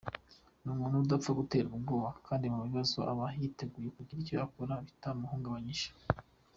Ni 0.61 0.69
umuntu 0.75 0.95
udapfa 1.03 1.31
guterwa 1.39 1.73
ubwoba 1.75 2.09
kandi 2.27 2.45
mu 2.53 2.59
bibazo 2.67 2.97
aba 3.11 3.25
yiteguye 3.39 3.87
kugira 3.95 4.19
icyo 4.21 4.35
akora 4.45 4.73
bitamuhungabanyije. 4.85 5.89